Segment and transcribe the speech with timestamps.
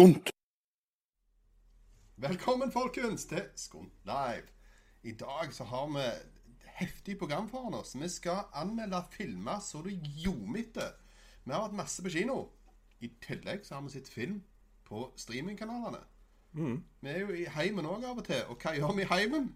[0.00, 0.30] Skunt.
[2.16, 4.46] Velkommen, folkens, til Skunt Live.
[5.02, 7.92] I dag så har vi et heftig program foran oss.
[8.00, 10.94] Vi skal anmelde filmer så det ljomitter.
[11.44, 12.38] Vi har vært masse på kino.
[13.00, 14.40] I tillegg så har vi sett film
[14.88, 16.00] på streamingkanalene.
[17.00, 18.40] Vi er jo i heimen òg av og til.
[18.48, 19.52] Og hva gjør vi i heimen?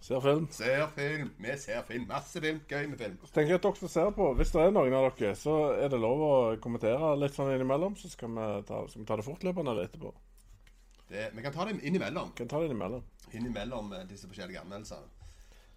[0.00, 0.46] Ser film.
[0.52, 1.30] Ser film.
[1.38, 2.06] Vi ser film.
[2.08, 2.60] Masse film.
[2.68, 3.16] Gøy med film.
[3.24, 5.54] Så tenker jeg at dere som ser på, Hvis det er noen av dere, så
[5.74, 7.96] er det lov å kommentere litt sånn innimellom.
[7.98, 10.12] Så skal vi ta, skal vi ta det fortløpende etterpå.
[11.08, 12.32] Det, vi kan ta det innimellom.
[12.38, 13.02] Kan ta det innimellom.
[13.32, 15.08] Innimellom eh, disse forskjellige anmeldelsene.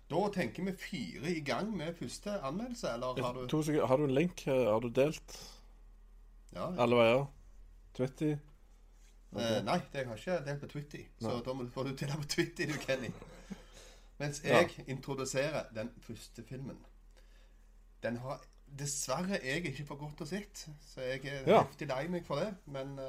[0.09, 3.85] Da tenker vi fire i gang med første anmeldelse, eller har du To sekunder.
[3.87, 4.43] Har du en link?
[4.49, 5.35] Har du delt
[6.55, 7.25] Ja, alle veier?
[7.93, 8.39] Twitter?
[9.37, 11.03] Eh, nei, det har jeg ikke delt på Twitter.
[11.21, 13.11] Så da må- får du deg på Twitter, du, Kenny.
[14.19, 16.77] Mens jeg introduserer den første filmen.
[18.03, 18.41] Den har
[18.79, 21.63] dessverre jeg ikke for godt å sett, så jeg er Ja.
[21.63, 22.51] heftig lei meg for det.
[22.67, 23.05] Men uh,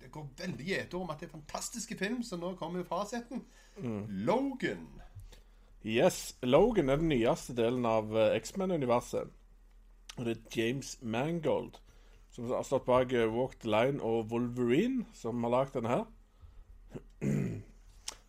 [0.00, 3.44] det går veldig gjetord om at det er fantastiske film, så nå kommer jo fasiten.
[4.08, 4.86] Logan.
[5.84, 6.36] Yes.
[6.42, 9.28] Logan er den nyeste delen av eh, X-Men-universet.
[10.16, 11.76] Og det er James Mangold
[12.36, 16.04] som har stått bak eh, Walk the Line og Wolverine, som har lagd denne her.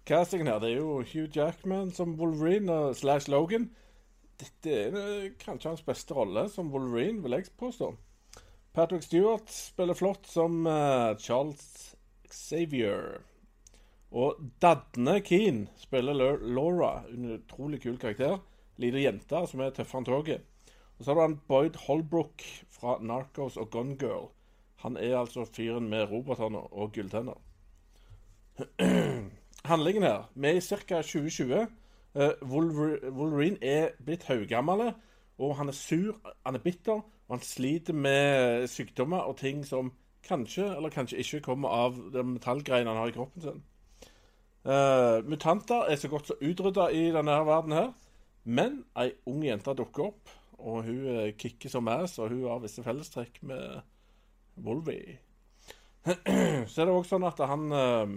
[0.08, 3.70] Castingen her, det er jo Hugh Jackman som Wolverine og slash Logan.
[4.40, 7.90] Dette er eh, kanskje hans beste rolle som Wolverine, vil jeg påstå.
[8.78, 11.96] Patrick Stewart spiller flott som eh, Charles
[12.32, 13.18] Xavier.
[14.16, 18.38] Og Dadne Keen spiller Lau- Laura, en utrolig kul karakter.
[18.80, 20.46] Lita jente som er tøffere enn toget.
[20.98, 24.30] Og så har du han Boyd Holbrook fra Narcos og Gone Girl.
[24.86, 27.42] Han er altså fyren med robotene og gulltenner.
[29.68, 31.02] Handlingen her Vi er i ca.
[31.02, 31.68] 2020.
[32.16, 34.94] Eh, Wolverine er blitt haugammel,
[35.38, 36.16] og han er sur,
[36.46, 39.92] han er bitter, og han sliter med sykdommer og ting som
[40.28, 43.62] kanskje eller kanskje ikke kommer av den metallgreiene han har i kroppen sin.
[44.68, 47.94] Uh, mutanter er så godt som utrydda i denne her verden her.
[48.44, 52.62] Men ei ung jente dukker opp, og hun eh, kicker som ass, og hun har
[52.64, 53.82] visse fellestrekk med
[54.64, 55.20] Wolvie.
[56.08, 58.14] så er det også sånn at han eh,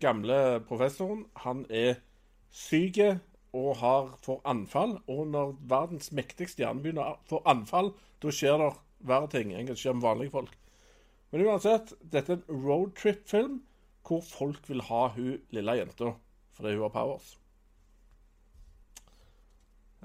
[0.00, 2.00] gamle professoren, han er
[2.50, 3.00] syk
[3.56, 4.98] og har får anfall.
[5.08, 7.92] Og når verdens mektigste hjerne begynner å få anfall,
[8.22, 8.70] da skjer det
[9.06, 10.54] verre ting enn det skjer med vanlige folk.
[11.32, 13.58] Men uansett, dette er en roadtrip-film
[14.06, 16.14] hvor folk vil ha hun lille jenta
[16.56, 17.34] fordi hun har powers.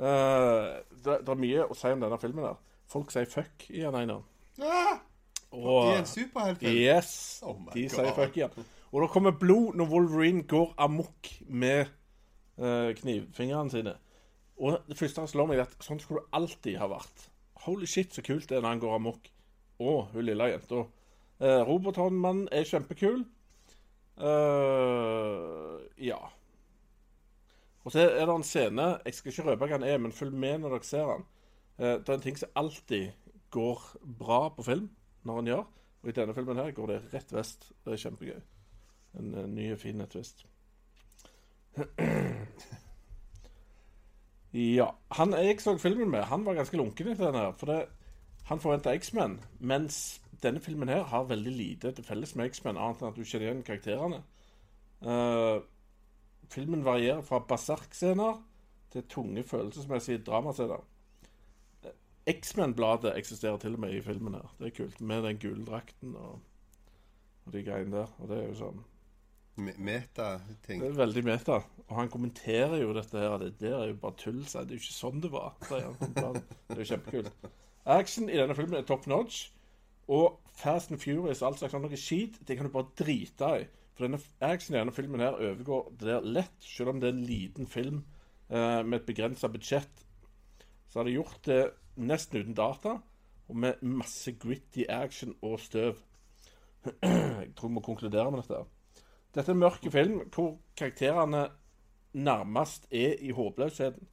[0.02, 2.44] Uh, det, det er mye å si om denne filmen.
[2.50, 2.58] der
[2.92, 4.18] Folk sier fuck i den ene.
[4.58, 4.74] De
[5.52, 6.76] Og, I en superheltfilm.
[6.76, 7.14] Yes,
[7.46, 7.96] Oh de God.
[7.96, 8.68] sier fuck igjen.
[8.92, 11.86] Og det kommer blod når Wolverine går amok med
[12.60, 13.94] uh, knivfingrene sine.
[14.62, 17.30] Og det første han slår meg, er at sånn skulle det alltid ha vært.
[17.66, 19.32] Holy shit, så kult det er når han går amok.
[19.82, 20.84] Og hun lille jenta.
[21.42, 23.24] Uh, Robothåndmannen er kjempekul.
[24.22, 26.20] Uh, ja.
[27.82, 30.36] Og så er det en scene Jeg skal ikke røpe hva den er, men følg
[30.38, 31.28] med når dere ser den.
[31.80, 33.82] Uh, det er en ting som alltid går
[34.20, 34.92] bra på film
[35.24, 35.70] når han gjør.
[36.02, 37.72] Og i denne filmen her går det rett vest.
[37.86, 38.42] Det er kjempegøy.
[39.20, 40.46] En, nye, fine fin twist.
[44.54, 44.88] ja.
[45.12, 47.52] Han jeg så filmen med, han var ganske lunken etter den her.
[47.52, 47.86] For det,
[48.48, 53.02] han forventa X-Men, mens denne filmen her har veldig lite til felles med X-Men, annet
[53.02, 54.24] enn at du kjenner igjen karakterene.
[55.02, 55.62] Uh,
[56.52, 58.40] filmen varierer fra basark-scener
[58.92, 60.88] til tunge følelsesmessige dramascener.
[62.32, 64.56] X-Men-bladet eksisterer til og med i filmen her.
[64.60, 65.02] Det er kult.
[65.02, 66.42] Med den gule drakten og,
[67.46, 68.12] og de greiene der.
[68.20, 68.84] Og det er jo sånn
[69.58, 70.82] Meta-ting.
[70.82, 71.60] Det er veldig meta.
[71.88, 73.38] Og han kommenterer jo dette her.
[73.42, 74.46] Det der er jo bare tull.
[74.48, 74.64] sier.
[74.64, 75.58] Det er jo ikke sånn det var.
[75.68, 77.50] Det er jo kjempekult.
[77.86, 79.50] Action i denne filmen er top notch.
[80.12, 83.68] Og Fast and Furious og alt slags noe skit, det kan du bare drite i.
[83.96, 87.16] For denne action i denne filmen her overgår det der lett, selv om det er
[87.16, 88.02] en liten film
[88.50, 90.04] eh, med et begrensa budsjett.
[90.90, 91.62] Så har de gjort det
[92.02, 92.98] nesten uten data,
[93.48, 96.00] og med masse gritty action og støv.
[97.04, 98.64] Jeg tror vi må konkludere med dette.
[99.32, 101.46] Dette er en mørk film hvor karakterene
[102.14, 104.08] nærmest er i håpløsheten.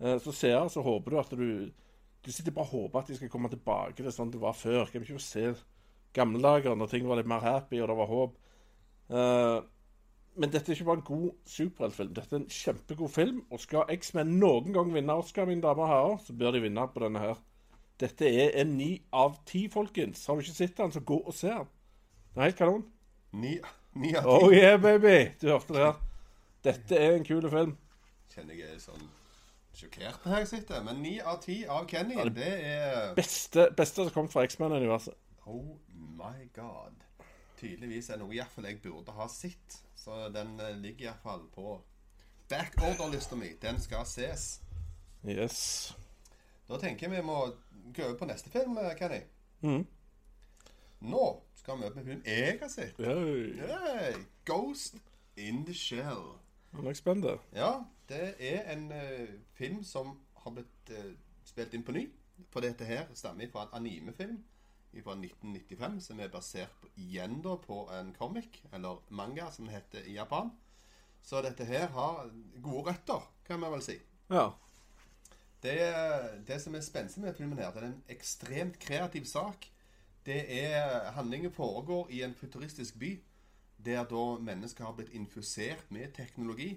[0.00, 1.70] Eh, Så ser så håper du at du
[2.24, 4.86] Du sitter bare og håper at de skal komme tilbake til sånn det var før.
[4.86, 5.54] Kan vi ikke se
[6.14, 8.38] gamle dager når ting var litt mer happy og det var håp?
[9.10, 9.60] Eh,
[10.36, 12.14] men dette er ikke bare en god superheltfilm.
[12.14, 13.42] Dette er en kjempegod film.
[13.52, 16.88] Og skal X-Men noen gang vinne Oscar, mine damer og herrer, så bør de vinne
[16.94, 17.36] på denne her.
[18.00, 20.24] Dette er en ni av ti, folkens.
[20.26, 21.68] Har du ikke sett den, så gå og se den.
[22.32, 22.84] Det er helt kanon.
[23.32, 23.58] Ni,
[23.94, 24.28] ni av ti.
[24.46, 25.16] Oh yeah, baby!
[25.40, 26.00] Du hørte det her.
[26.64, 27.76] Dette er en kul film.
[28.34, 29.04] Kjenner jeg er sånn
[29.74, 30.82] sjokkert her jeg sitter.
[30.86, 35.14] Men ni av ti av Kenny, det er Beste, beste som kom fra X-Men-universet.
[35.46, 35.76] Oh
[36.18, 37.00] my god.
[37.60, 39.80] tydeligvis er noe i hvert fall jeg burde ha sett.
[39.96, 41.78] Så den eh, ligger iallfall på
[42.50, 43.52] backorder-lista mi.
[43.62, 44.60] Den skal ses.
[45.24, 45.94] Yes.
[46.68, 47.38] Da tenker jeg vi må
[47.94, 49.20] gå over på neste film, eh, Kenny.
[49.64, 49.86] Mhm.
[51.04, 51.24] Nå
[51.64, 52.98] skal vi opp med en film jeg har sett.
[53.00, 54.98] Hey, Ghost
[55.40, 56.34] in the Shell.
[56.74, 57.24] Nå er jeg spent.
[57.56, 57.70] Ja,
[58.10, 61.14] det er en uh, film som har blitt uh,
[61.48, 62.02] spilt inn på ny.
[62.52, 64.42] For dette her stammer fra en animefilm
[64.92, 69.78] fra 1995, som er basert på, igjen da på en comic, eller manga, som det
[69.78, 70.52] heter i Japan.
[71.24, 72.28] Så dette her har
[72.60, 73.96] gode røtter, kan man vel si.
[74.28, 74.50] Ja.
[75.64, 75.78] Det,
[76.44, 79.70] det som er spenstig med filmen her, det er en ekstremt kreativ sak.
[80.24, 83.12] Det er Handlingen foregår i en futuristisk by,
[83.84, 86.70] der da mennesker har blitt infusert med teknologi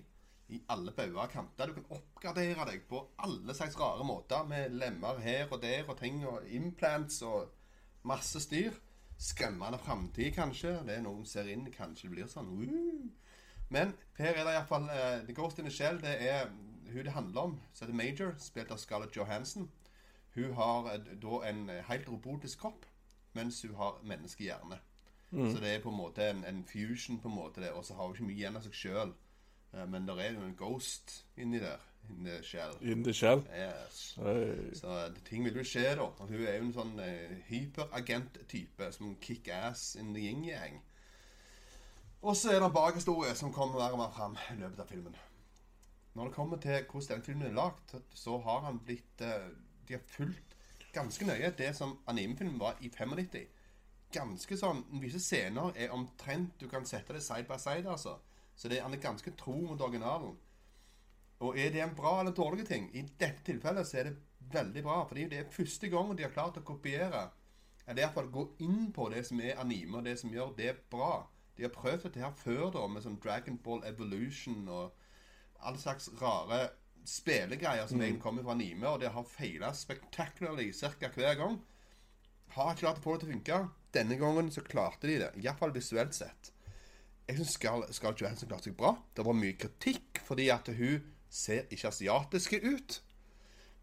[0.49, 1.67] i alle bauger og kanter.
[1.67, 5.97] Du kan oppgradere deg på alle slags rare måter, med lemmer her og der og
[5.99, 7.49] ting, og implants og
[8.03, 8.75] masse styr.
[9.17, 10.75] Skremmende framtid, kanskje.
[10.85, 12.51] Det er noen ser inn, kanskje det blir sånn.
[12.59, 13.09] Woo!
[13.73, 15.99] Men her er det iallfall uh, The Ghost in the Shell.
[16.03, 16.47] Det er
[16.91, 19.67] hun det handler om, som heter Major, spilt av Scarlett Johansson.
[20.35, 22.85] Hun har eh, da en eh, helt robotisk kropp,
[23.33, 24.79] mens hun har menneskehjerne.
[25.31, 27.93] Så det er på en måte en, en fusion, på en måte det, og så
[27.93, 29.13] har hun ikke mye igjen av seg sjøl.
[29.87, 31.77] men det er jo en ghost inni der.
[32.09, 32.73] In the shell.
[32.81, 33.43] In the shell.
[33.51, 34.15] Yes.
[34.15, 34.73] Hey.
[34.73, 36.01] Så det- ting vil jo skje, da.
[36.01, 40.81] Og hun er jo en sånn uh, hyperagent-type som kick-ass in the yin-yang.
[42.21, 44.87] Og så er det en bakhistorie som kommer mer og mer fram i løpet av
[44.87, 45.15] filmen.
[46.15, 49.51] Når det kommer til hvordan den filmen er lagd, så har han blitt uh,
[49.87, 50.56] De har fulgt
[50.97, 53.45] ganske nøye det som animefilmen var i 95.
[54.13, 58.17] Ganske sånn Visse scener er omtrent Du kan sette det side by side, altså.
[58.57, 60.37] Så det, han er ganske tro mot originalen.
[61.39, 62.89] Og er det en bra eller dårlig ting?
[62.97, 64.15] I dette tilfellet så er det
[64.53, 65.03] veldig bra.
[65.07, 67.27] Fordi det er første gang de har klart å kopiere,
[67.85, 71.27] eller iallfall gå inn på det som er anime, og det som gjør det bra.
[71.57, 74.97] De har prøvd dette her før, da, med sånn Dragon Ball Evolution og
[75.65, 76.67] alle slags rare
[77.07, 81.09] spelegreier som egentlig kommer fra anime, og det har feila spectacularly ca.
[81.15, 81.57] hver gang.
[82.55, 83.59] Har ikke klart å få det til å funke.
[83.95, 85.31] Denne gangen så klarte de det.
[85.41, 86.51] Iallfall visuelt sett.
[87.27, 88.93] Jeg syns Scarlett Johansson klarte seg bra.
[89.15, 92.99] Det var mye kritikk fordi at hun ser ikke asiatiske ut.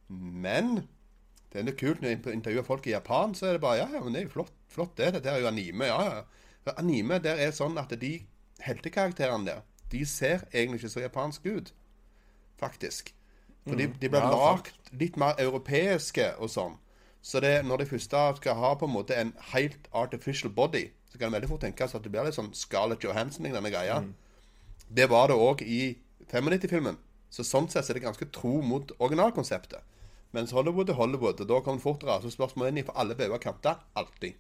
[0.09, 0.87] Men
[1.53, 4.01] det er kult når jeg intervjuer folk i Japan, så er det bare Ja, ja,
[4.03, 5.13] men det er jo flott, flott det.
[5.17, 5.89] Dette er jo anime.
[5.89, 6.75] Ja, ja.
[6.81, 8.15] Anime der er sånn at de
[8.65, 11.73] heltekarakterene der, de ser egentlig ikke så japanske ut.
[12.65, 13.13] Faktisk.
[13.65, 16.77] For de, de ble Ja, lagd litt mer europeiske og sånn.
[17.25, 21.17] Så det, når de første skal ha på en måte en helt artificial body, så
[21.17, 24.03] kan det veldig fort tenkes at det blir litt sånn Scarlett Johansson-lignende greia.
[24.93, 25.95] Det var det òg i
[26.29, 26.99] 95-filmen.
[27.33, 29.81] Så sånn sett er det ganske tro mot originalkonseptet.
[30.35, 32.19] Mens Hollywood er Hollywood, og da kommer det fortere.
[32.23, 33.81] Så spørsmålet er for alle bauger kanter.
[33.97, 34.37] Alltid.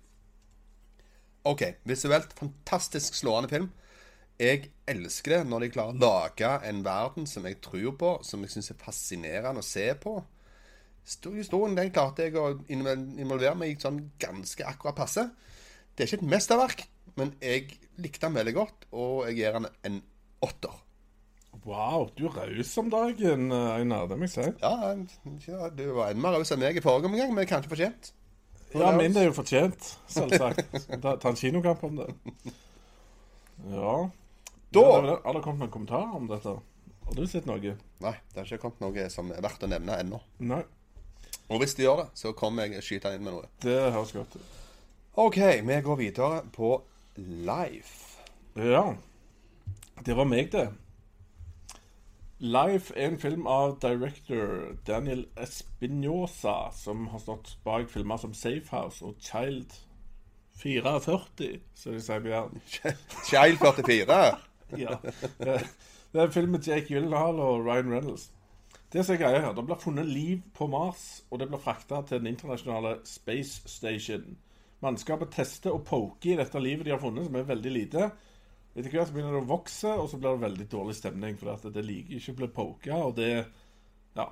[1.48, 1.62] OK.
[1.88, 3.70] Visuelt fantastisk slående film.
[4.40, 8.42] Jeg elsker det når de klarer å lage en verden som jeg tror på, som
[8.42, 10.16] jeg syns er fascinerende å se på.
[11.04, 15.28] Historien den klarte jeg å involvere meg i sånn ganske akkurat passe.
[15.94, 16.86] Det er ikke et mesterverk,
[17.20, 20.00] men jeg likte den veldig godt, og jeg gir den en
[20.42, 20.80] åtter.
[21.64, 24.08] Wow, du er raus om dagen, Einar.
[24.10, 24.48] Det må jeg si.
[24.64, 24.90] Ja,
[25.46, 28.10] ja, du var enda mer raus enn meg i forrige omgang, men kanskje fortjent.
[28.74, 30.74] Ja, min er jo fortjent, selvsagt.
[31.04, 32.08] Ta, en kinokamp om det.
[33.70, 33.94] Ja.
[34.74, 35.18] Da- Ja, det.
[35.24, 36.54] Har det kommet noen kommentarer om dette?
[37.04, 37.58] Har du sett noe?
[38.00, 40.20] Nei, det har ikke kommet noe som er verdt å nevne ennå.
[40.40, 40.62] Nei.
[41.52, 43.48] Og hvis de gjør det, så kommer jeg skyte inn med noe.
[43.60, 44.42] Det høres godt ut.
[45.16, 46.70] OK, vi går videre på
[47.16, 48.16] Life.
[48.56, 48.94] Ja.
[50.04, 50.68] Det var meg, det.
[52.40, 58.66] Life er en film av director Daniel Espinosa, som har stått bak filmer som Safe
[58.74, 59.70] House og Child
[60.58, 62.50] 44, som de sier på.
[63.30, 64.18] Child 44.
[64.84, 64.96] Ja.
[66.14, 68.30] Det er en film med Jake Gyllenhaal og Ryan Reynolds.
[68.92, 72.02] Det som er greia her, Det blir funnet liv på Mars, og det blir frakta
[72.06, 74.36] til den internasjonale Space Station.
[74.82, 78.10] Mannskapet tester og poker i dette livet de har funnet, som er veldig lite.
[78.74, 81.38] Etter hvert så begynner det å vokse, og så blir det veldig dårlig stemning.
[81.38, 83.46] For det liker ikke å bli poka, og det
[84.16, 84.28] Ja.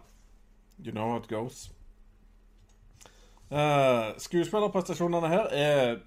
[0.85, 1.71] You know how it goes.
[3.51, 6.01] Uh, skuespillerprestasjonene her er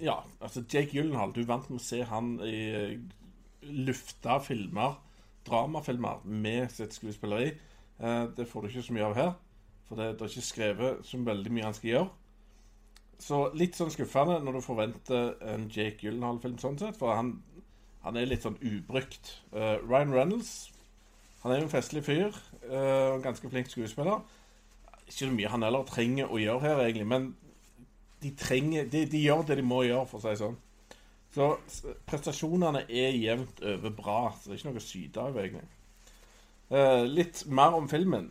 [0.00, 1.32] Ja, altså Jake Gyllenhaal.
[1.32, 2.98] Du vant med å se han i
[3.70, 4.98] lufta filmer,
[5.46, 7.52] dramafilmer, med sitt skuespilleri.
[8.00, 9.32] Eh, det får du ikke så mye av her.
[9.88, 12.12] For det, det er ikke skrevet så veldig mye han skal gjøre.
[13.24, 17.36] Så litt sånn skuffende når du forventer en Jake Gyllenhaal-film sånn sett, for han,
[18.02, 19.36] han er litt sånn ubrukt.
[19.54, 20.54] Eh, Ryan Reynolds
[21.44, 22.36] han er jo en festlig fyr.
[22.72, 24.22] en ganske flink skuespiller.
[25.04, 27.34] Ikke så mye han heller trenger å gjøre her, egentlig, men
[28.22, 30.56] de trenger De, de gjør det de må gjøre, for å si det sånn.
[31.34, 31.48] Så
[32.06, 35.64] prestasjonene er jevnt over bra, så det er ikke noe å syte av, egentlig.
[36.70, 38.28] Eh, litt mer om filmen.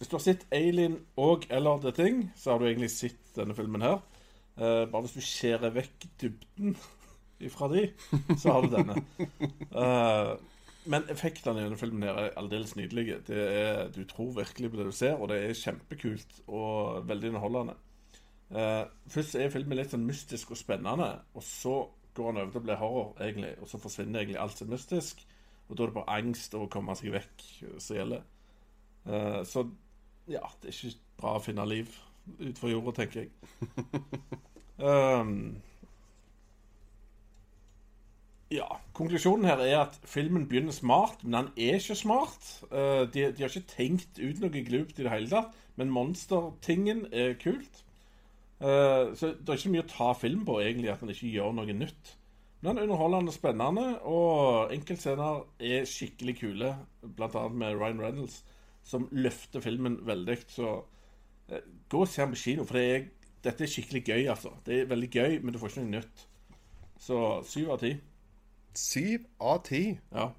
[0.00, 3.54] Hvis du har sett Alien og eller The Thing, så har du egentlig sett denne
[3.54, 4.02] filmen her.
[4.58, 6.74] Eh, bare hvis du skjærer vekk dybden
[7.46, 7.86] ifra de,
[8.34, 8.98] så har du denne.
[9.70, 10.34] Eh,
[10.90, 13.22] men effektene i denne filmen her er aldeles nydelige.
[13.32, 17.78] Er, du tror virkelig på det du ser, og det er kjempekult og veldig underholdende.
[18.54, 21.78] Eh, først er filmen litt sånn mystisk og spennende, og så
[22.14, 23.52] går han over til å bli horror, egentlig.
[23.60, 25.24] Og så forsvinner egentlig alt som mystisk,
[25.68, 28.24] og da er det bare angst over å komme seg vekk eh, som gjelder.
[29.04, 29.66] Uh, så
[30.30, 31.90] ja, det er ikke bra å finne liv
[32.38, 33.30] utenfor jorda, tenker jeg.
[34.80, 35.50] um,
[38.58, 42.48] ja, konklusjonen her er at filmen begynner smart, men han er ikke smart.
[42.70, 47.04] Uh, de, de har ikke tenkt ut noe glupt i det hele tatt, men monstertingen
[47.12, 47.84] er kult.
[48.60, 51.56] Eh, så det er ikke mye å ta film på, egentlig, at han ikke gjør
[51.56, 52.14] noe nytt.
[52.64, 56.70] Men er underholdende og spennende, og enkeltscener er skikkelig kule,
[57.18, 58.38] blant annet med Ryan Reynolds,
[58.84, 60.38] som løfter filmen veldig.
[60.54, 60.70] Så
[61.50, 63.04] eh, gå og se den på kino, for det er,
[63.44, 64.54] dette er skikkelig gøy, altså.
[64.64, 66.24] Det er veldig gøy, men du får ikke noe nytt.
[67.04, 67.18] Så
[67.50, 67.92] syv av ti.
[68.78, 69.82] Syv av ti.
[70.14, 70.30] Ja.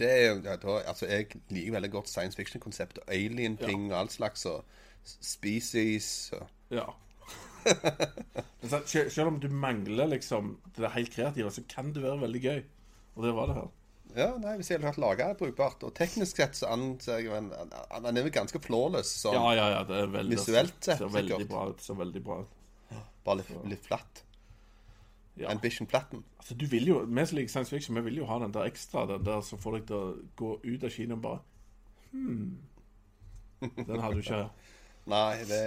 [0.00, 4.46] Det er ja, da, Altså, jeg liker veldig godt science fiction-konsept alien-ting og all slags,
[4.48, 4.64] og
[5.04, 6.88] species og Ja.
[7.64, 12.02] Men så- sel- Selv om du mangler liksom det er helt kreative, så kan det
[12.02, 12.62] være veldig gøy.
[13.16, 13.68] Og det var det her.
[14.16, 15.82] Ja, nei, hvis jeg hadde lage det brukbart.
[15.86, 19.34] Og teknisk sett så anser jeg jo en han- Han er jo ganske flawless, sånn.
[19.34, 19.84] Ja, ja, ja.
[19.84, 21.48] Det er veldig Visuelt sett, Ser veldig sikkert.
[21.48, 21.80] bra ut.
[21.80, 22.48] Ser veldig bra ut.
[23.24, 24.22] Bare litt, litt flatt.
[25.36, 25.50] Ja.
[25.50, 26.24] Ambition Platten.
[26.38, 28.64] Altså, du vil jo, Vi som liker science fiction, vi vil jo ha den der
[28.68, 31.40] ekstra, den der som får deg til å gå ut av kinoen bare
[32.12, 32.58] hmm.
[33.60, 34.50] Den har du ikke her.
[35.10, 35.62] Nei, det,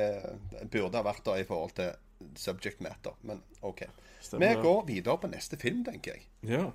[0.53, 1.91] det burde ha vært det i forhold til
[2.39, 3.83] subject matter, men OK.
[4.23, 6.27] Stemmer Vi går videre på neste film, tenker jeg.
[6.47, 6.65] Ja.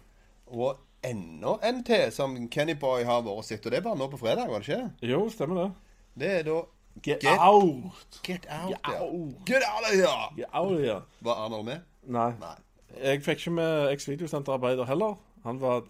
[0.53, 3.65] Og enda en til som Kenny Boy har vært sitt.
[3.65, 5.09] og det er bare nå på fredag, var det ikke?
[5.09, 5.71] Jo, stemmer det.
[6.19, 6.59] Det er da
[6.99, 8.19] Get, Get- out!
[8.27, 8.71] Get Out.
[8.73, 9.01] Get ja.
[9.01, 9.35] out!
[9.47, 10.31] Get out of here!
[10.37, 11.01] Get out ja.
[11.23, 11.85] Var Arnold med?
[12.11, 12.33] Nei.
[12.41, 12.57] Nei.
[12.99, 15.15] Jeg fikk ikke med eks-videosenterarbeider heller.
[15.45, 15.85] Han var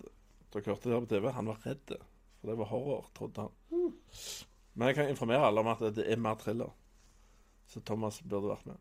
[0.52, 1.30] Dere hørte det her på TV.
[1.32, 1.94] Han var redd.
[2.40, 3.88] For det var horror, trodde han.
[4.78, 6.70] Men jeg kan informere alle om at det er mer thriller.
[7.66, 8.78] Så Thomas burde vært med.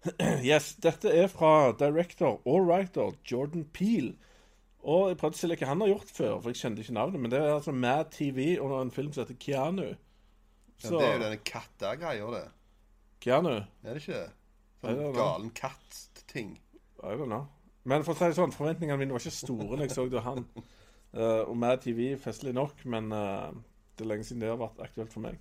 [0.48, 4.14] yes, dette er fra director og writer Jordan Peel.
[4.80, 7.20] Og jeg prøvde å se hva han har gjort før, for jeg kjente ikke navnet.
[7.20, 9.90] Men det er altså Mad TV og en film som heter Keanu.
[10.80, 12.44] Ja, det er jo denne kattegreia, det.
[13.20, 14.28] Keanu Er det ikke det?
[14.80, 16.54] Sånn galen katt-ting.
[17.04, 17.44] I don't know.
[17.84, 20.24] Men for å si det sånn, forventningene mine var ikke store når jeg så det
[20.24, 20.46] han.
[21.12, 23.50] Uh, og Mad TV festlig nok, men eh,
[24.00, 25.38] det er lenge siden det har vært aktuelt for meg.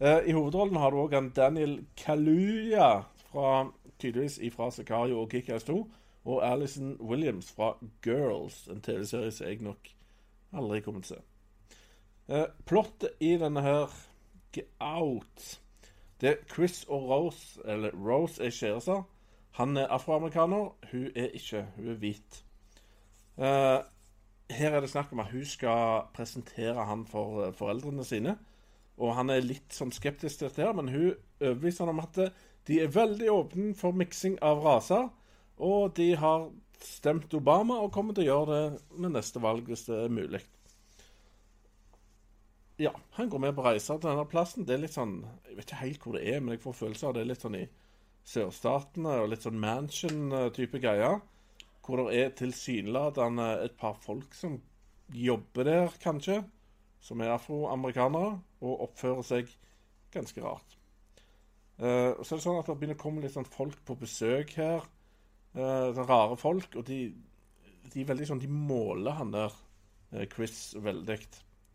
[0.00, 3.70] Eh, I hovedrollen har du òg Daniel Kaluya, fra,
[4.02, 5.78] tydeligvis fra Sicario og Kick-Ass 2,
[6.24, 9.92] og Alison Williams fra Girls, en TV-serie som jeg nok
[10.52, 11.22] aldri kommer til å se.
[12.30, 13.94] Eh, plottet i denne her
[14.54, 15.60] Get Out
[16.20, 19.02] Det er Chris og Rose, eller Rose er kjærester.
[19.58, 21.64] Han er afroamerikaner, hun er ikke.
[21.76, 22.44] Hun er hvit.
[23.38, 23.78] Eh,
[24.50, 28.36] her er det snakk om at hun skal presentere han for eh, foreldrene sine.
[29.00, 32.20] Og han er litt sånn skeptisk til dette, her, men hun overbeviser han om at
[32.20, 32.34] eh,
[32.68, 35.08] de er veldig åpne for miksing av raser.
[35.60, 36.48] Og de har
[36.80, 40.40] stemt Obama og kommer til å gjøre det med neste valg hvis det er mulig.
[42.80, 44.64] Ja, han går med på reiser til denne plassen.
[44.64, 45.18] Det er litt sånn
[45.50, 47.44] Jeg vet ikke helt hvor det er, men jeg får følelse av det er litt
[47.44, 47.66] sånn i
[48.30, 51.20] sørstatene og litt sånn mansion-type greier.
[51.84, 54.58] Hvor det er tilsynelatende et par folk som
[55.14, 56.42] jobber der, kanskje.
[57.00, 59.50] Som er afroamerikanere og oppfører seg
[60.12, 60.76] ganske rart.
[61.80, 64.52] Eh, så er det sånn at det begynner å komme litt sånn folk på besøk
[64.60, 64.84] her.
[65.56, 66.76] Eh, sånn rare folk.
[66.76, 67.06] Og de,
[67.88, 69.56] de er veldig sånn De måler han der,
[70.12, 71.16] eh, Chris, veldig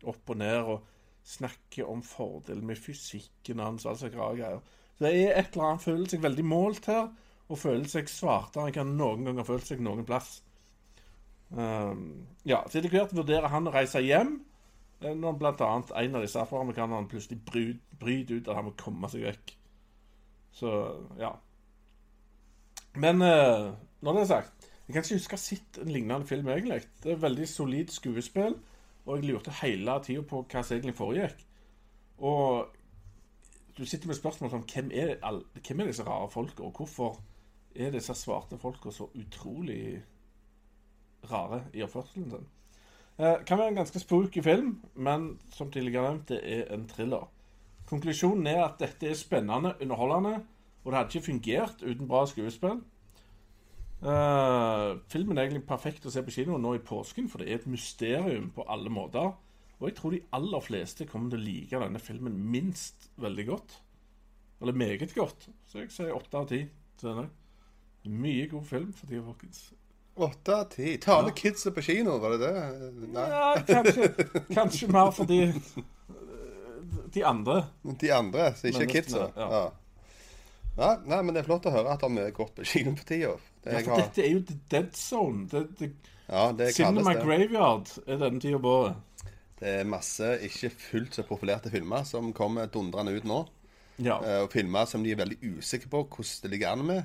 [0.06, 0.60] opp og ned.
[0.76, 0.92] og
[1.26, 4.60] snakker om fordelen med fysikken hans sånne rare greier.
[4.96, 7.08] Så det er et eller annet føler seg veldig målt her,
[7.46, 10.40] og føler seg svartere enn han noen gang har følt seg noen plass.
[11.50, 14.40] Um, ja, så Etter hvert vurderer han å reise hjem,
[15.00, 15.52] eh, når bl.a.
[16.02, 19.54] en av disse afroamerikanerne plutselig bry- bryter ut at han må komme seg vekk.
[20.56, 20.72] Så
[21.20, 21.34] ja.
[22.96, 26.28] Men uh, når det er sagt Jeg kan ikke huske å ha sett en lignende
[26.28, 26.84] film, egentlig.
[27.02, 28.54] Det er veldig solid skuespill.
[29.06, 31.40] Og jeg lurte hele tida på hva som egentlig foregikk.
[32.22, 32.70] Og
[33.76, 35.16] du sitter med spørsmål som hvem er,
[35.58, 37.18] hvem er disse rare folka, og hvorfor
[37.78, 40.02] er disse svarte folka så utrolig
[41.30, 42.46] rare i oppførselen sin?
[43.18, 47.30] Eh, kan være en ganske spooky film, men som tidligere nevnt, det er en thriller.
[47.86, 50.42] Konklusjonen er at dette er spennende, underholdende,
[50.84, 52.82] og det hadde ikke fungert uten bra skuespill.
[54.04, 57.60] Eh, filmen er egentlig perfekt å se på kino nå i påsken, for det er
[57.60, 59.32] et mysterium på alle måter.
[59.80, 63.80] Og jeg tror de aller fleste kommer til å like denne filmen minst veldig godt.
[64.60, 65.48] Eller meget godt.
[65.68, 66.62] Så jeg sier åtte av ti
[66.96, 67.28] til denne.
[68.08, 69.72] Mye god film for tida, folkens.
[70.16, 70.96] Åtte av ti.
[71.02, 72.52] Ta med kidsa på kino, var det det?
[73.12, 73.24] Nei.
[73.28, 74.06] Ja, kanskje,
[74.54, 75.40] kanskje mer for de,
[77.12, 77.58] de andre.
[78.00, 79.26] De andre, så ikke kidsa.
[79.36, 79.48] ja.
[79.56, 79.66] Ja.
[81.08, 83.04] Nei, men det er flott å høre at det er mye godt på kino på
[83.08, 83.34] tida.
[83.64, 85.46] Det, Ja, for har- dette er jo The Dead Zone.
[85.48, 85.90] Det, det,
[86.28, 87.22] ja, det Cinema det.
[87.24, 88.96] Graveyard er denne tida på året.
[89.56, 93.38] Det er masse ikke fullt så populerte filmer som kommer dundrende ut nå.
[94.04, 94.18] Ja.
[94.20, 97.04] Eh, Og filmer som de er veldig usikre på hvordan det ligger an med.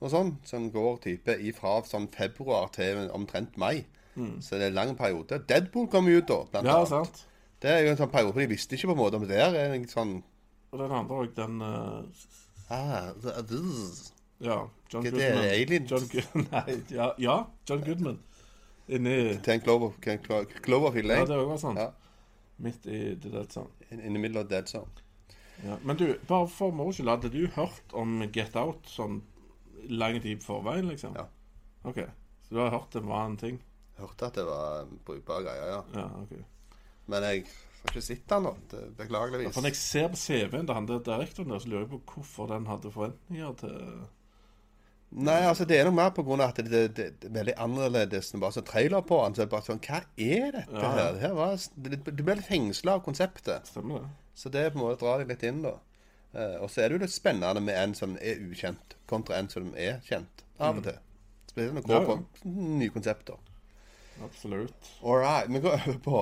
[0.00, 3.84] Og sånn, Som går type ifra sånn februar til omtrent mai.
[4.40, 5.38] Så det er en lang periode.
[5.48, 6.70] Deadpool kom ut da, blant Mm.
[6.70, 6.88] ja, annet.
[6.88, 7.26] sant.
[7.60, 9.28] Det er jo en sånn periode for de visste ikke på en måte om det
[9.36, 10.22] der er en sånn
[10.72, 12.02] Og den andre òg, den uh...
[12.70, 13.60] ah, the, the...
[14.40, 15.20] Ja, John Hva Goodman.
[15.20, 15.50] det, Goodman.
[15.50, 15.86] Alien?
[15.86, 17.36] John Nei, ja, ja,
[17.68, 18.18] John Goodman.
[18.88, 19.90] Inni Til en Clover,
[20.62, 21.76] Cloverfield Ja, det òg var sånn.
[21.80, 21.90] Ja.
[22.58, 23.68] Midt i The Dead Zone.
[23.90, 24.88] In, in the middle of dead zone.
[25.64, 25.76] Ja.
[25.84, 29.22] Men du, bare for moro skyld, hadde du hørt om Get Out sånn
[29.90, 31.14] lang tid på forveien, liksom?
[31.18, 31.26] Ja.
[31.86, 32.02] OK.
[32.46, 33.60] Så du har hørt det var en ting?
[33.98, 35.80] Hørte at det var brukbare greier, ja.
[35.96, 36.34] Ja, ok.
[37.06, 38.82] Men jeg har ikke sett den, da.
[38.98, 39.46] Beklageligvis.
[39.48, 39.54] Ja.
[39.54, 42.02] For når jeg ser på CV-en til han der direktoren der, så lurer jeg på
[42.14, 43.80] hvorfor den hadde forventninger til
[45.16, 48.40] Nei, altså det er nok mer av at det, det, det er veldig annerledes enn
[48.42, 49.36] bare sånn trailer på den.
[49.36, 50.90] Så det er bare sånn Hva er dette Ja.
[50.96, 51.12] her?
[51.14, 51.54] Det her var,
[51.86, 53.70] det, du blir litt fengsla av konseptet.
[53.70, 54.10] Stemmer det?
[54.36, 55.76] Så det er på en måte drar deg litt inn, da.
[56.36, 59.48] Eh, og så er det jo litt spennende med en som er ukjent, kontra en
[59.52, 60.98] som er kjent, av og til.
[61.48, 62.18] Spesielt når det går på
[62.52, 63.40] nye konsepter.
[64.24, 64.92] Absolutt.
[65.02, 66.20] All right, vi går over på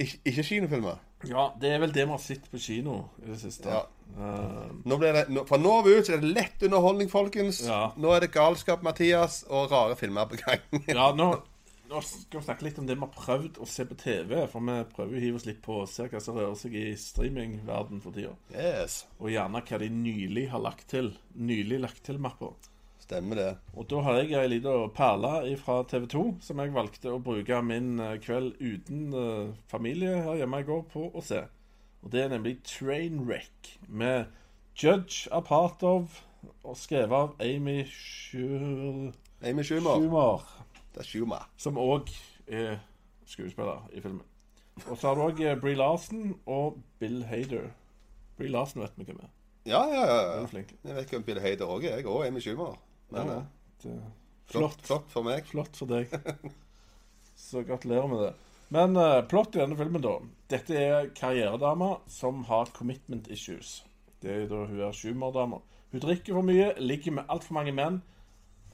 [0.00, 0.98] ikke, ikke kinofilmer.
[1.28, 3.68] Ja, det er vel det vi har sett på kino i det siste.
[3.68, 3.82] Ja.
[4.16, 7.60] Uh, Nå det, fra nå av ut så er det lett underholdning, folkens.
[7.66, 7.90] Ja.
[8.00, 10.64] Nå er det galskap, Mathias, og rare filmer på gang.
[10.88, 11.28] ja, nå,
[11.90, 14.34] nå skal vi snakke litt om det vi har prøvd å se på TV.
[14.50, 16.88] For vi prøver å hive oss litt på og se hva som rører seg i
[16.98, 18.36] streamingverden for tida.
[18.54, 21.12] yes, Og gjerne hva de nylig har lagt til.
[21.34, 22.52] Nylig lagt til-mappa.
[23.00, 23.48] stemmer det.
[23.74, 27.56] Og da har jeg ei lita perle fra TV 2 som jeg valgte å bruke
[27.66, 31.42] min eh, kveld uten eh, familie her hjemme i går på å se.
[32.04, 34.30] Og det er nemlig Trainwreck med
[34.78, 36.20] Judge Apartov
[36.62, 39.10] og skrevet av Amy Schumer,
[39.42, 39.98] Amy Schumer.
[39.98, 40.59] Schumer
[40.98, 41.48] Er Schumer.
[41.56, 42.10] som òg
[42.48, 42.78] er
[43.26, 44.22] skuespiller i filmen.
[44.88, 47.70] Og så har du òg Bree Larsen og Bill Hader.
[48.36, 49.30] Bree Larsen vet vi hvem er.
[49.66, 50.20] Ja, ja, ja.
[50.40, 50.42] Ja.
[50.42, 50.64] er.
[50.84, 52.26] Jeg vet om Bill Hader òg er, jeg òg.
[52.26, 52.78] Amy Schumer.
[53.10, 53.42] Men, Ja, eh,
[53.82, 53.96] det,
[54.46, 54.80] flott.
[54.86, 55.44] flott for meg.
[55.46, 56.08] Flott for deg.
[57.36, 58.32] Så gratulerer med det.
[58.70, 60.16] Men uh, plott i denne filmen, da.
[60.50, 63.84] Dette er karrieredama som har commitment issues.
[64.22, 65.58] Det er da hun er Schumer-dama.
[65.90, 68.02] Hun drikker for mye, ligger med altfor mange menn.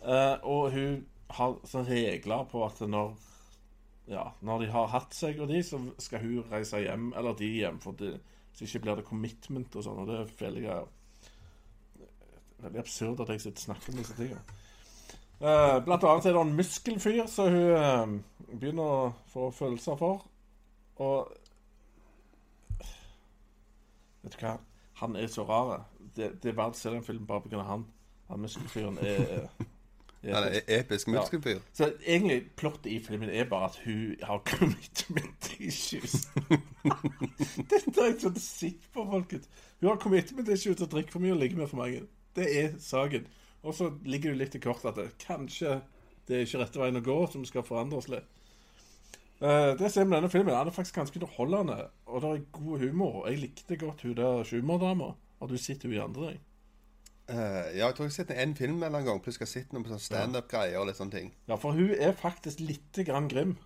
[0.03, 3.15] uh, og hun har sånne regler på at når
[4.07, 7.49] ja, når de har hatt seg og de, så skal hun reise hjem, eller de
[7.59, 7.81] hjem.
[7.83, 8.13] For det,
[8.55, 9.99] så ikke blir det commitment og sånn.
[10.03, 10.93] Og det er jeg er
[12.57, 14.41] Veldig absurd at jeg sitter og snakker om disse tingene.
[15.37, 18.15] Eh, blant annet er det en muskelfyr som hun eh,
[18.55, 20.25] begynner å få følelser for.
[21.05, 21.35] Og
[24.23, 24.55] Vet du hva?
[25.03, 25.85] Han er så rar.
[26.17, 27.61] Det, det er verdt å se den filmen bare pga.
[27.69, 27.85] han.
[28.31, 29.51] Han muskelfyren er,
[30.27, 31.63] er Han er e- episk muskelfyr.
[31.73, 36.29] Så egentlig plottet i filmen er bare at hun har commitment issues.
[37.71, 39.51] Dette har jeg sånn sett på, folkens.
[39.81, 42.07] Hun har commitment issues og drikker for mye og ligger med for mange.
[42.37, 43.29] Det er saken.
[43.67, 45.81] Og så ligger det litt i kortet at det, kanskje
[46.27, 48.27] det er ikke rette veien å gå, som skal forandre oss litt.
[49.37, 50.55] Uh, det ser vi med denne filmen.
[50.55, 53.19] Den er faktisk ganske underholdende, og det er god humor.
[53.29, 56.45] Jeg likte godt hun der humordama, og du sitter jo i andre ting?
[57.29, 59.21] Eh, ja, jeg tror jeg har sett en film eller en gang.
[59.23, 61.33] Plutselig har jeg sett noen på sånn standup-greier og litt sånne ting.
[61.51, 63.57] Ja, for hun er faktisk litt grann grim.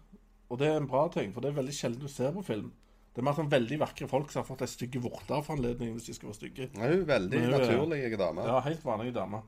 [0.51, 2.73] Og det er en bra ting, for det er veldig sjelden du ser på film.
[3.15, 5.97] Det er mer sånn veldig vakre folk som har fått ei stygge vorte for anledningen
[5.99, 6.69] hvis de skal være stygge.
[6.75, 8.47] Ja, hun er veldig hun er- naturlig dame.
[8.47, 9.43] Ja, helt vanlige damer.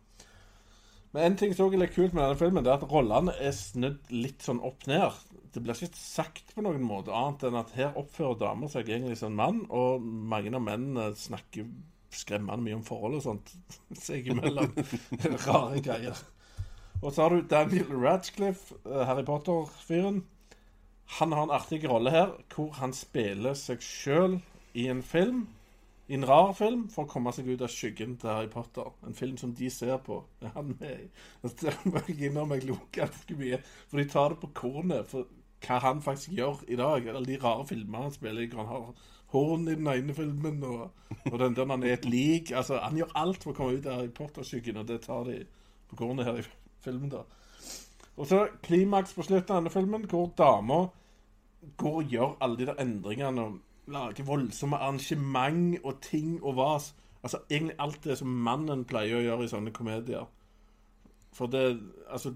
[1.12, 3.34] Men en ting som også er litt kult med denne filmen, det er at rollene
[3.38, 5.12] er snudd litt sånn opp ned.
[5.52, 9.18] Det blir ikke sagt på noen måte annet enn at her oppfører damer seg egentlig
[9.20, 11.68] som en mann, og mange av mennene snakker
[12.16, 13.54] skremmende mye om forhold og sånt
[14.06, 14.72] seg imellom.
[15.46, 16.22] Rare greier.
[17.02, 20.22] Og så har du Daniel Radcliffe, eh, Harry Potter-fyren.
[21.18, 24.38] Han har en artig rolle her, hvor han spiller seg sjøl
[24.78, 25.48] i en film.
[26.08, 28.90] I en rar film for å komme seg ut av skyggen til Harry Potter.
[29.06, 30.22] En film som de ser på.
[30.42, 31.08] Er han med i?
[31.62, 33.60] Der må jeg innrømme jeg lo ganske mye.
[33.90, 35.30] For de tar det på kornet for
[35.62, 37.06] hva han faktisk gjør i dag.
[37.06, 38.50] Eller de rare filmene han spiller i.
[38.50, 40.90] hvor Han har horn i den ene filmen, og,
[41.30, 42.52] og den der han er et lik.
[42.52, 45.42] Altså, Han gjør alt for å komme ut av Harry Potter-skyggen, og det tar de
[45.90, 46.46] på kornet her i
[46.84, 47.24] filmen da.
[48.16, 50.84] Og så klimaks på slutten av denne filmen, hvor dama
[51.80, 56.92] går og gjør alle de der endringene og lager voldsomme arrangement og ting og vas.
[57.22, 60.26] Altså egentlig alt det som mannen pleier å gjøre i sånne komedier.
[61.32, 61.80] For det
[62.12, 62.34] Altså,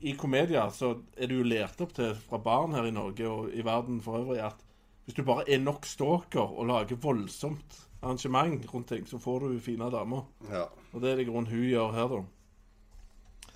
[0.00, 3.52] i komedier så er det jo lært opp til fra barn her i Norge og
[3.52, 4.65] i verden for øvrig at
[5.06, 9.60] hvis du bare er nok stalker og lager voldsomt arrangement rundt ting, så får du
[9.62, 10.26] fine damer.
[10.50, 10.66] Ja.
[10.92, 13.46] Og det er det grunnen hun gjør her, da.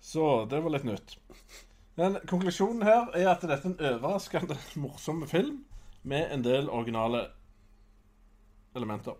[0.00, 1.16] Så det var litt nytt.
[2.00, 5.64] Men konklusjonen her er at dette er en overraskende morsom film
[6.02, 7.26] med en del originale
[8.74, 9.18] elementer.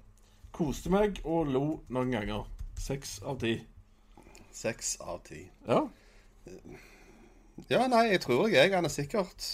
[0.57, 2.47] Koste meg og lo noen ganger.
[2.81, 3.59] Seks av ti.
[4.57, 5.45] Seks av ti.
[5.69, 5.85] Ja.
[7.71, 9.45] Ja, nei, jeg tror jeg han er sikkert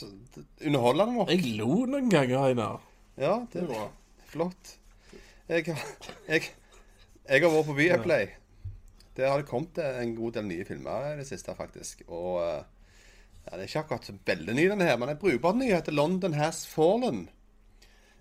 [0.64, 1.31] underholdende nok.
[1.33, 2.81] Jeg lo noen ganger, Einar.
[3.19, 3.87] Ja, det er er bra.
[4.31, 4.73] flott.
[5.49, 5.66] Jeg,
[6.29, 6.42] jeg,
[7.29, 8.27] jeg har vært på Viaplay.
[9.16, 12.03] Der har det kommet en god del nye filmer i det siste, faktisk.
[12.09, 12.62] Og eh,
[13.47, 15.88] ja, det er ikke akkurat så veldig ny, denne her, men en brukbar nyhet.
[15.95, 17.29] London Has Fallen.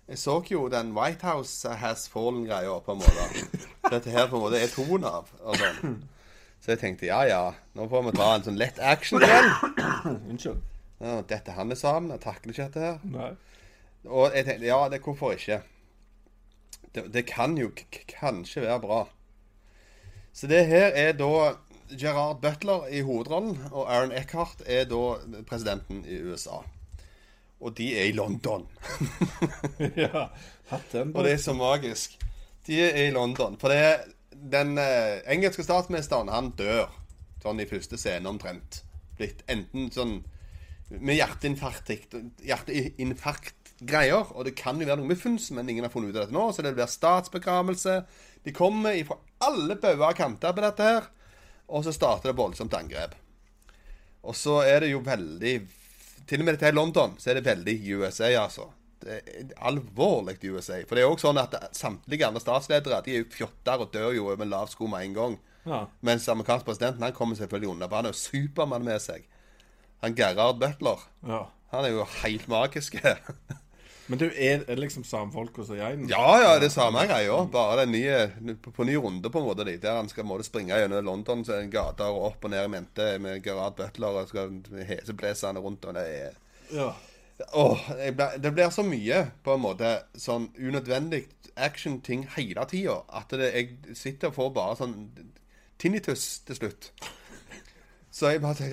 [0.08, 3.62] Jeg så jo den White House Has Fallen-greia, på en måte.
[3.90, 5.32] Dette her på en måte er toen av.
[5.42, 5.96] Og sånn.
[6.60, 7.42] Så jeg tenkte ja, ja,
[7.78, 9.52] nå får vi ta en sånn lett action igjen.
[10.30, 10.62] Unnskyld.
[10.98, 13.02] Ja, dette han er sammen, jeg takler ikke dette her.
[13.12, 13.32] Nei.
[14.06, 15.60] Og jeg tenkte, ja, det, hvorfor ikke?
[16.94, 17.70] Det, det kan jo
[18.08, 19.00] kanskje være bra.
[20.36, 21.56] Så det her er da
[21.92, 26.62] Gerard Butler i hovedrollen, og Aaron Eckhart er da presidenten i USA.
[27.60, 28.66] Og de er i London.
[30.06, 30.28] ja.
[30.68, 32.18] Hatt den Og det er så magisk.
[32.66, 33.56] De er i London.
[33.60, 34.04] For det er
[34.52, 36.90] den eh, engelske statsministeren, han dør
[37.42, 38.82] sånn i første scene omtrent.
[39.16, 40.18] Blitt enten sånn
[40.88, 41.90] med hjerteinfarkt,
[42.46, 44.32] hjerteinfarkt-greier.
[44.34, 46.48] Og det kan jo være noe muffens, men ingen har funnet ut av dette nå.
[46.52, 48.00] Så det blir statsbegravelse.
[48.46, 51.08] De kommer fra alle bauger og kanter på dette her.
[51.66, 53.16] Og så starter det voldsomt angrep.
[54.26, 55.56] Og så er det jo veldig
[56.26, 58.64] Til og med dette i London så er det veldig USA, altså.
[59.06, 60.80] Er alvorlig USA.
[60.88, 64.16] For det er også sånn at samtlige andre statsledere de er jo fjotter og dør
[64.16, 65.36] jo med lav sko med en gang.
[65.66, 65.84] Ja.
[66.06, 67.88] Mens amerikansk presidenten han kommer selvfølgelig unna.
[67.90, 69.28] For han er jo Supermann med seg.
[70.04, 71.06] Han Gerhard Butler.
[71.26, 71.46] ja.
[71.74, 72.94] Han er jo helt magisk.
[74.06, 75.98] Men du, er det liksom samme folk hos jeg?
[76.08, 77.40] ja, ja, det er samme greia.
[77.50, 79.66] Bare den nye, på, på ny runde, på en måte.
[79.66, 82.68] Der han skal måtte springe gjennom London så er det gater og opp og ned
[82.68, 85.84] i mente med Gerhard Butler og skal heseblesende rundt.
[85.90, 86.38] og det er...
[86.70, 86.92] Ja.
[87.36, 93.32] Åh, ble, det blir så mye, på en måte, sånn unødvendig action-ting hele tida, at
[93.36, 94.96] det, jeg sitter og får bare sånn
[95.80, 96.90] tinnitus til slutt.
[98.12, 98.68] Så jeg bare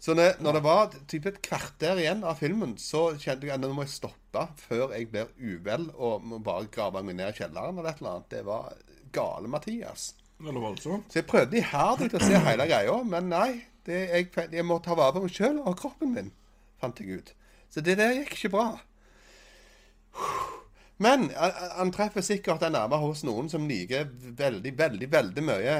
[0.00, 3.60] Så når, når det var typ et kvarter igjen av filmen, så kjente jeg at
[3.60, 7.36] nå må jeg stoppe før jeg blir uvel og må bare grave meg ned i
[7.36, 8.30] kjelleren eller et eller annet.
[8.32, 8.70] Det var
[9.12, 10.14] gale Mathias.
[10.40, 11.02] Eller?
[11.12, 13.50] Så jeg prøvde iherdig å se hele greia, men nei.
[13.84, 16.26] Det, jeg, jeg må ta vare på meg sjøl og kroppen min,
[16.80, 17.34] fant jeg ut.
[17.70, 18.68] Så det der gikk ikke bra.
[21.00, 25.76] Men han, treffer sikkert en nerve hos noen som liker veldig, veldig, veldig mye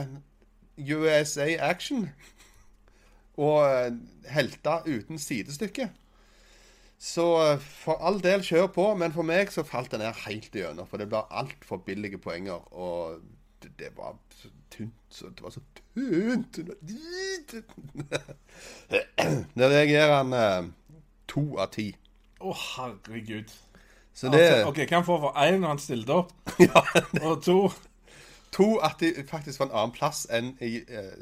[0.81, 2.07] USA action.
[3.41, 3.91] Og eh,
[4.33, 5.91] helter uten sidestykke.
[7.01, 7.27] Så
[7.65, 8.87] for all del, kjør på.
[9.01, 10.89] Men for meg så falt det her helt igjennom.
[10.89, 12.65] For det ble altfor billige poenger.
[12.73, 13.21] Og
[13.61, 14.97] det, det var så tynt.
[15.09, 16.61] Så, det var så tynt.
[19.57, 20.69] Når jeg gir han eh,
[21.31, 21.91] to av ti.
[22.41, 23.53] Å, herregud.
[24.17, 26.35] Så det Altså, OK, hva får for én når han stilte opp?
[26.67, 26.83] Ja.
[27.23, 27.61] Og to
[28.57, 31.21] To at de faktisk var en annen plass enn i eh,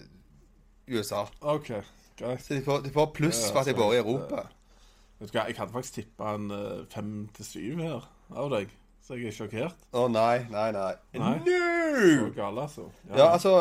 [0.88, 1.26] USA.
[1.44, 1.68] OK,
[2.16, 2.40] greit.
[2.40, 4.46] Så de får, de får pluss Ja, for at de bor i Europa.
[5.20, 8.72] Vet du hva, Jeg hadde faktisk tippa en eh, fem til syv her av deg,
[9.04, 9.84] så jeg er sjokkert.
[9.92, 10.92] Å nei, nei, nei.
[11.20, 11.34] Nei.
[11.44, 11.60] No!
[11.98, 12.86] Så gale, altså.
[13.12, 13.52] Ja, altså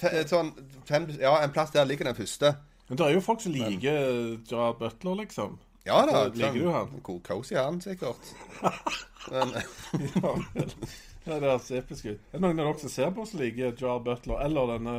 [0.00, 0.52] fe, sånn,
[0.88, 2.54] fem, ja, En plass der ligger den første.
[2.88, 4.00] Men det er jo folk som liker
[4.48, 5.58] Gerard Butler, liksom.
[5.84, 6.24] Ja da.
[6.28, 7.00] Liker du han?
[7.02, 8.32] Co- Cozy han, sikkert.
[9.30, 9.52] Men,
[10.22, 10.32] Ja,
[11.24, 12.20] ja, det høres episk ut.
[12.32, 14.94] Er det noen av dere som ser på som liker Jar Butler, eller denne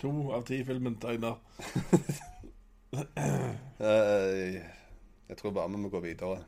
[0.00, 1.36] to av ti-filmen tegner?
[3.80, 4.54] eh,
[5.28, 6.40] jeg tror bare vi må gå videre.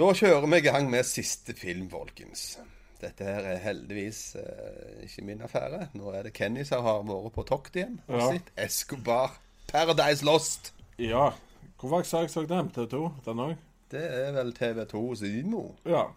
[0.00, 2.54] Da kjører vi i gang med siste film, folkens.
[3.00, 5.86] Dette her er heldigvis eh, ikke min affære.
[5.96, 7.96] Nå er det Kenny som har vært på tokt igjen.
[8.08, 8.28] Og Ja.
[8.34, 9.38] sitt Escobar.
[9.70, 10.74] Paradise Lost.
[10.98, 11.30] Ja.
[11.80, 12.70] Hvor var jeg så den?
[12.76, 13.10] TV2?
[13.24, 13.54] Den òg?
[13.90, 15.62] Det er vel TV2 Simo.
[15.86, 16.08] Ja.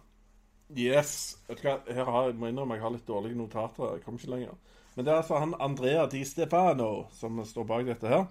[0.74, 1.38] Yes.
[1.48, 3.94] Vet du hva, her har jeg må innrømme jeg har litt dårlige notater.
[3.94, 4.56] Jeg kommer ikke lenger.
[4.96, 8.26] Men det er altså han Andrea Di Stefano som står bak dette her.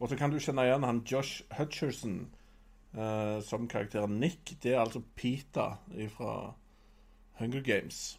[0.00, 2.16] Og så kan du kjenne igjen han Josh Hutcherson
[2.96, 4.56] eh, som karakteren Nick.
[4.62, 5.74] Det er altså Pita
[6.16, 6.32] fra
[7.40, 8.18] Hunger Games.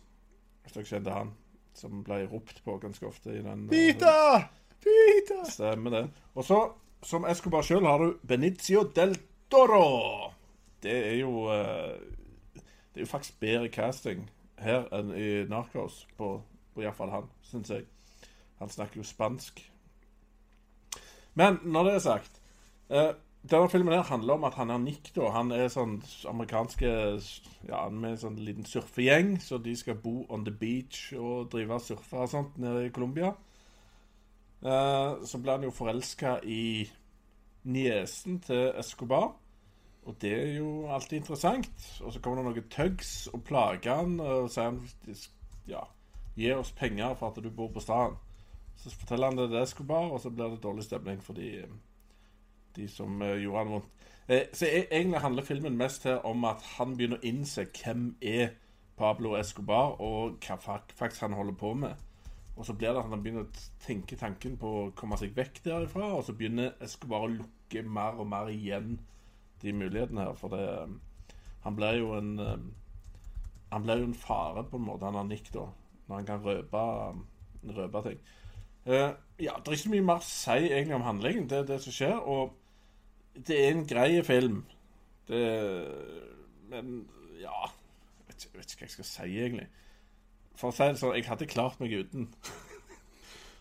[0.62, 1.34] Hvis dere kjente han.
[1.78, 3.67] som ble ropt på ganske ofte i den.
[3.69, 4.13] Pita!
[4.13, 4.66] Pita!
[4.83, 5.43] Pita!
[5.51, 6.03] Stemmer det.
[6.35, 6.61] Og så,
[7.03, 9.15] som Escobar sjøl, har du Benicio del
[9.51, 10.31] Toro.
[10.83, 11.99] Det er jo eh,
[12.93, 16.39] Det er jo faktisk bedre casting her enn i Narcos, på,
[16.73, 17.85] på iallfall han, syns jeg.
[18.57, 19.61] Han snakker jo spansk.
[21.37, 22.39] Men når det er sagt
[22.89, 23.11] eh,
[23.47, 25.11] Denne filmen her handler om at han er Nick.
[25.15, 26.89] da Han er sånn amerikanske
[27.67, 31.51] Ja, han med en sånn liten surfegjeng, så de skal bo on the beach og
[31.53, 33.35] drive og surfe og sånt nede i Colombia.
[34.63, 36.87] Eh, så ble han jo forelska i
[37.67, 39.35] niesen til Escobar.
[40.07, 41.99] Og det er jo alltid interessant.
[42.01, 44.79] Og så kommer det noen tugs og plager han og sier han
[45.67, 45.83] ja,
[46.37, 48.15] gi oss penger for at du bor på staden.
[48.77, 51.65] Så forteller han det til Escobar, og så blir det dårlig stemning for de,
[52.75, 53.93] de som eh, gjorde han vondt.
[54.27, 58.11] Eh, så e- egentlig handler filmen mest her om at han begynner å innse hvem
[58.21, 58.53] er
[58.97, 62.06] Pablo Escobar, og hva faktisk han holder på med.
[62.57, 65.61] Og så blir det at han begynner å tenke tanken på å komme seg vekk
[65.65, 68.97] derifra, og så begynner Escobar å lukke mer og mer igjen
[69.61, 70.65] de mulighetene her, for det
[71.63, 72.57] Han blir jo en eh,
[73.71, 75.67] Han blir jo en fare, på en måte, han har Nick, da,
[76.07, 76.83] når han kan røpe,
[77.77, 78.19] røpe ting.
[78.87, 79.11] Uh,
[79.43, 81.49] ja, det er ikke så mye mer å si egentlig om handlingen.
[81.51, 82.13] Det er det som skjer.
[82.23, 82.53] Og
[83.35, 84.61] det er en grei film.
[85.27, 85.41] Det
[86.69, 86.93] Men
[87.41, 89.67] ja Jeg vet, ikke- jeg vet ikke hva jeg skal si, egentlig.
[90.57, 92.31] For å si det sånn, jeg hadde klart meg uten.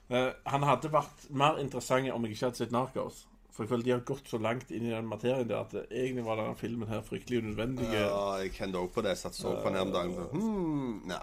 [0.06, 3.24] Eh, han hadde vært mer interessant om jeg ikke hadde sett Narcos.
[3.56, 5.82] For jeg føler de har gått så langt inn i den materien der at det
[5.88, 7.88] egentlig var denne filmen her fryktelig unødvendig.
[7.90, 9.16] Ja, jeg kjente òg på det.
[9.18, 10.28] Satt så på den her om dagen.
[10.30, 11.18] Hmm, nei.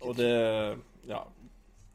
[0.00, 0.32] Og det
[1.06, 1.22] Ja.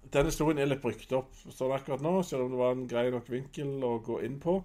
[0.09, 3.09] Den historien er litt brukt opp sånn akkurat nå, selv om det var en grei
[3.11, 4.55] nok vinkel å gå inn på.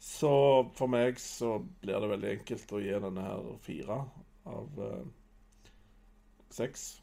[0.00, 0.32] Så
[0.74, 4.00] for meg så blir det veldig enkelt å gi denne her fire
[4.50, 5.04] av eh,
[6.50, 7.01] seks.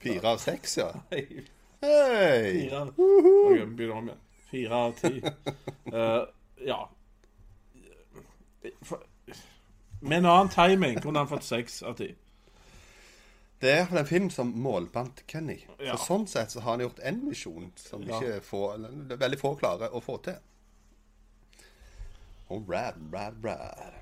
[0.00, 0.90] Fire av seks, ja.
[1.10, 1.26] Hei!
[1.80, 4.24] fire av Ok, begynner om igjen.
[4.50, 5.22] Fire av ti.
[5.90, 6.22] Eh,
[6.66, 6.90] ja.
[8.86, 9.00] For,
[10.00, 12.12] med en annen timing kunne han fått seks av ti.
[13.60, 15.56] Det er en film som målbandt Kenny.
[15.80, 15.96] Ja.
[15.96, 18.20] Så sånn sett så har han gjort én misjon som Ja.
[18.20, 18.62] ikke få,
[19.10, 20.38] veldig få klarer å få til.
[22.48, 23.98] Oh, rad, rad, rad.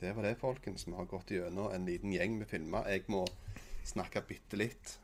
[0.00, 0.86] Det var det, folkens.
[0.88, 2.88] Vi har gått gjennom en liten gjeng med filmer.
[2.88, 3.26] Jeg må
[3.88, 4.98] snakke bitte litt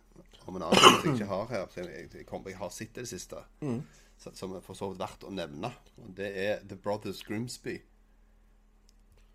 [0.46, 1.66] om en annen som jeg ikke har her.
[1.72, 3.40] som Jeg, jeg, jeg har sett det siste.
[3.60, 3.82] mm.
[4.18, 5.72] som er for så vidt verdt å nevne.
[6.02, 7.78] Og det er The Brothers Grimsby.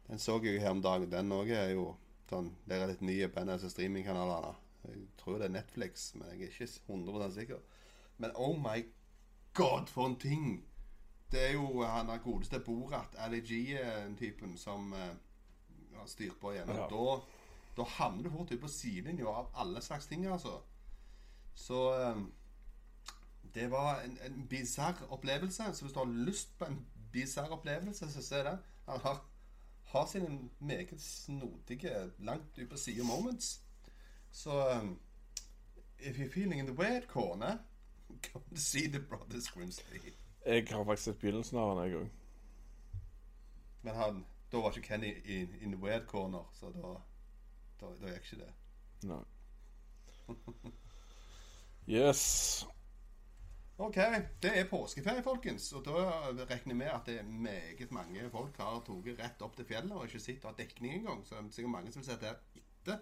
[0.10, 1.10] Den så jeg jo her om dagen.
[1.12, 1.92] Den òg er jo
[2.30, 4.54] sånn Det er litt nye på en av streamingkanalene.
[4.88, 7.60] Jeg tror det er Netflix, men jeg er ikke 100 sikker.
[8.18, 8.84] Men oh my
[9.58, 10.66] god, for en ting!
[11.30, 15.12] Det er jo han der godeste Borat, Ali G-typen, som uh,
[15.98, 16.70] har styrt på igjen.
[16.70, 16.88] Og Ja.
[16.90, 17.20] da,
[17.80, 20.60] da havner du fort ut på sidelinja av alle slags ting, altså.
[21.56, 22.22] Så eh,
[23.54, 25.64] det var en, en bisarr opplevelse.
[25.74, 28.58] Så hvis du har lyst på en bisarr opplevelse, så se det.
[28.88, 29.26] Han har,
[29.84, 33.62] har sine meget snodige, langt ut på sida moments.
[34.32, 35.00] Så um,
[36.00, 37.58] if you're feeling in the weird corner,
[38.32, 40.14] come to see The Brothers Grimsley.
[40.46, 42.12] Jeg har faktisk sett begynnelsen av den en gang.
[43.82, 47.02] Men han, da var ikke Kenny in, in the weird corner, så da,
[47.80, 48.54] da, da gikk ikke det.
[49.10, 49.24] Nei.
[51.90, 52.68] Yes.
[53.82, 53.96] Ok,
[54.44, 55.72] det er påskeferie, folkens.
[55.74, 56.02] Og da
[56.52, 60.06] regner med at det er meget mange folk har tatt rett opp til fjellet og
[60.06, 61.24] ikke sitter og har dekning engang.
[61.26, 63.00] Så det er sikkert mange som vil se det etter.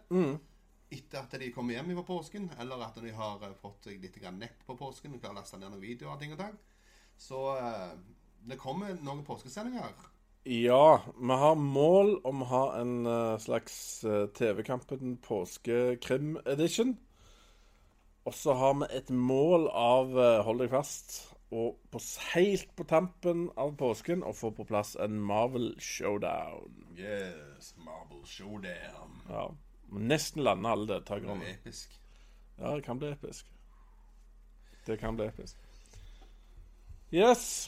[0.88, 4.22] Etter at de kommer hjem på påsken, eller at de har eh, fått seg litt
[4.38, 6.56] nett på påsken og klarer å laste ned noen videoer ting og tang.
[7.20, 7.98] Så eh,
[8.48, 9.98] det kommer noen påskesendinger.
[10.50, 13.74] Ja, vi har mål om å ha en eh, slags
[14.08, 16.94] uh, TV-Kampen påskekrim-edition.
[18.24, 21.18] Og så har vi et mål av, eh, hold deg fast,
[21.52, 22.00] og på,
[22.32, 26.80] helt på tampen av påsken å få på plass en Marvel Showdown.
[26.96, 29.20] Yes, Marvel Showdown.
[29.28, 29.50] Ja.
[30.00, 31.44] Nesten lander alle Det deltakerne.
[31.44, 32.00] er episk.
[32.56, 33.52] Ja, det kan bli episk.
[34.88, 35.60] Det kan bli episk.
[37.12, 37.68] Yes.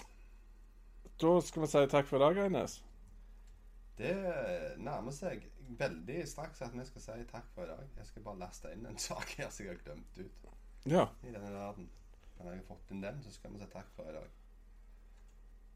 [1.22, 2.78] Da skal vi si takk for i dag, Eines.
[4.00, 4.14] Det
[4.80, 5.44] nærmer seg
[5.80, 7.90] veldig straks at vi skal si takk for i dag.
[7.98, 10.48] Jeg skal bare laste inn en sak her som jeg har glemt ut
[10.88, 11.08] Ja.
[11.24, 11.90] i denne verden.
[12.38, 14.30] Når jeg har fått inn den, så skal vi si takk for i dag.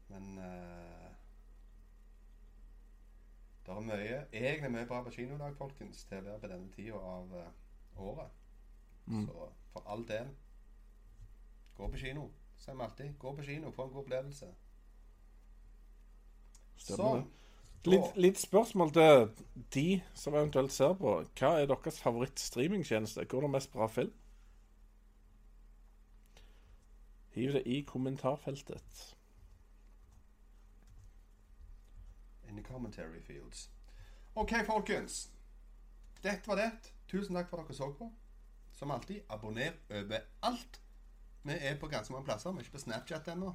[0.08, 1.10] Men uh,
[3.66, 6.52] Det er mye, egentlig mye bra på kino i dag, folkens, til å være på
[6.54, 8.40] denne tida av uh, året.
[9.04, 10.32] Så for all del,
[11.76, 12.30] gå på kino.
[12.64, 13.16] Vi alltid.
[13.20, 14.48] Gå på kino, få en god opplevelse.
[16.76, 17.24] Stemmer det.
[17.84, 19.26] Litt, litt spørsmål til
[19.74, 21.18] de som eventuelt ser på.
[21.36, 23.26] Hva er deres favoritt-streamingtjeneste?
[23.28, 24.12] Går det mest bra film?
[27.34, 29.16] Hiv det i kommentarfeltet.
[32.48, 33.70] In the commentary fields.
[34.34, 35.30] OK, folkens.
[36.22, 36.70] Dette var det.
[37.08, 38.08] Tusen takk for at dere så på.
[38.72, 40.80] Som alltid, abonner overalt.
[41.42, 42.52] Vi er på ganske mange plasser.
[42.52, 43.52] Vi er ikke på Snapchat ennå.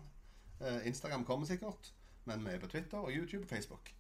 [0.61, 1.93] Eh, Instagram kommer sikkert.
[2.29, 3.93] Men vi er på Twitter og YouTube og Facebook.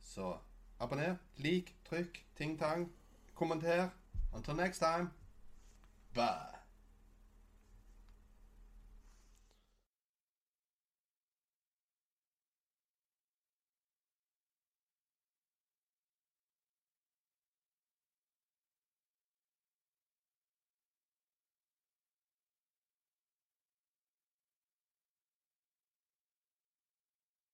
[0.00, 0.36] Så
[0.80, 2.92] abonner, lik, trykk, ting-tang.
[3.34, 3.88] Kommenter.
[4.32, 5.10] Until next time.
[6.14, 6.59] Bye.